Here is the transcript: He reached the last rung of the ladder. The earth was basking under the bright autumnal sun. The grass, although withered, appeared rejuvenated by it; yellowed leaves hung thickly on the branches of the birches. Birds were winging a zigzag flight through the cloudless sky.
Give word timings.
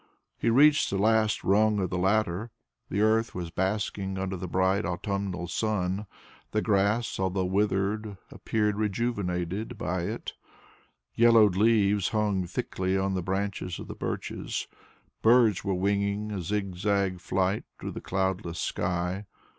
He 0.35 0.49
reached 0.49 0.89
the 0.89 0.97
last 0.97 1.43
rung 1.43 1.77
of 1.79 1.91
the 1.91 1.97
ladder. 1.99 2.49
The 2.89 3.01
earth 3.01 3.35
was 3.35 3.51
basking 3.51 4.17
under 4.17 4.35
the 4.35 4.47
bright 4.47 4.83
autumnal 4.83 5.47
sun. 5.47 6.07
The 6.53 6.61
grass, 6.63 7.19
although 7.19 7.45
withered, 7.45 8.17
appeared 8.31 8.77
rejuvenated 8.79 9.77
by 9.77 10.05
it; 10.05 10.33
yellowed 11.13 11.55
leaves 11.55 12.09
hung 12.09 12.47
thickly 12.47 12.97
on 12.97 13.13
the 13.13 13.21
branches 13.21 13.77
of 13.77 13.87
the 13.87 13.93
birches. 13.95 14.67
Birds 15.21 15.63
were 15.63 15.75
winging 15.75 16.31
a 16.31 16.41
zigzag 16.41 17.19
flight 17.19 17.63
through 17.77 17.91
the 17.91 18.01
cloudless 18.01 18.57
sky. 18.57 19.27